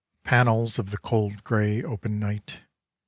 Panels 0.23 0.79
of 0.79 0.89
the 0.89 0.97
cold 0.97 1.43
gray 1.43 1.83
open 1.83 2.17
night. 2.17 2.61